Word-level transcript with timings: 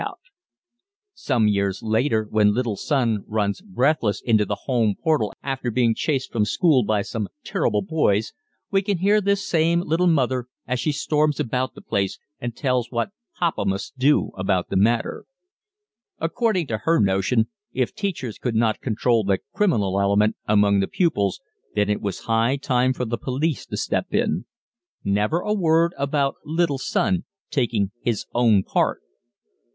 [Illustration: 0.01 1.45
Bungalowing 1.45 1.47
in 1.47 1.53
California] 1.53 1.53
Some 1.53 1.53
years 1.53 1.83
later 1.83 2.27
when 2.31 2.53
little 2.55 2.75
son 2.75 3.23
runs 3.27 3.61
breathless 3.61 4.21
into 4.23 4.45
the 4.45 4.55
home 4.65 4.95
portal 4.99 5.31
after 5.43 5.69
being 5.69 5.93
chased 5.93 6.31
from 6.31 6.43
school 6.43 6.81
by 6.83 7.03
some 7.03 7.27
"turrible" 7.43 7.83
boys 7.83 8.33
we 8.71 8.81
can 8.81 8.97
hear 8.97 9.21
this 9.21 9.45
same 9.47 9.81
little 9.81 10.07
mother 10.07 10.47
as 10.65 10.79
she 10.79 10.91
storms 10.91 11.39
about 11.39 11.75
the 11.75 11.83
place 11.83 12.17
and 12.39 12.55
tells 12.55 12.89
what 12.91 13.11
"papa 13.37 13.63
must 13.63 13.95
do" 13.99 14.31
about 14.35 14.69
the 14.69 14.75
matter. 14.75 15.25
According 16.17 16.65
to 16.65 16.79
her 16.79 16.99
notion, 16.99 17.49
if 17.71 17.93
teachers 17.93 18.39
could 18.39 18.55
not 18.55 18.81
control 18.81 19.23
the 19.23 19.37
"criminal 19.53 19.99
element" 19.99 20.35
among 20.47 20.79
their 20.79 20.87
pupils 20.87 21.39
then 21.75 21.91
it 21.91 22.01
was 22.01 22.21
high 22.21 22.55
time 22.57 22.91
for 22.91 23.05
the 23.05 23.19
police 23.19 23.67
to 23.67 23.77
step 23.77 24.11
in. 24.15 24.45
Never 25.03 25.41
a 25.41 25.53
word 25.53 25.93
about 25.95 26.37
little 26.43 26.79
son 26.79 27.25
taking 27.51 27.91
his 28.01 28.25
own 28.33 28.63
part! 28.63 29.01